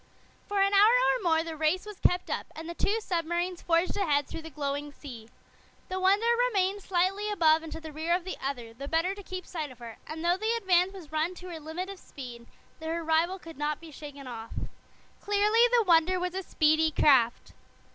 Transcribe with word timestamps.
For 0.47 0.59
an 0.63 0.73
hour 0.73 0.89
or 0.93 1.21
more 1.21 1.43
the 1.43 1.55
race 1.55 1.85
was 1.85 1.99
kept 1.99 2.31
up, 2.31 2.47
and 2.55 2.67
the 2.67 2.73
two 2.73 2.99
submarines 3.01 3.61
forged 3.61 3.95
ahead 3.95 4.25
through 4.25 4.41
the 4.41 4.49
glowing 4.49 4.91
sea. 4.91 5.29
The 5.89 5.99
Wonder 5.99 6.25
remained 6.47 6.81
slightly 6.81 7.29
above 7.29 7.61
and 7.61 7.71
to 7.71 7.79
the 7.79 7.91
rear 7.93 8.15
of 8.15 8.23
the 8.23 8.35
other, 8.41 8.73
the 8.73 8.87
better 8.87 9.13
to 9.13 9.21
keep 9.21 9.45
sight 9.45 9.69
of 9.69 9.77
her, 9.77 9.97
and 10.07 10.25
though 10.25 10.37
the 10.37 10.55
Advance 10.57 10.93
was 10.93 11.11
run 11.11 11.35
to 11.35 11.49
her 11.49 11.59
limit 11.59 11.87
of 11.87 11.99
speed, 11.99 12.47
her 12.81 13.03
rival 13.03 13.37
could 13.37 13.59
not 13.59 13.79
be 13.79 13.91
shaken 13.91 14.25
off. 14.25 14.53
Clearly 15.19 15.61
the 15.77 15.83
Wonder 15.87 16.19
was 16.19 16.33
a 16.33 16.41
speedy 16.41 16.89
craft. 16.89 17.53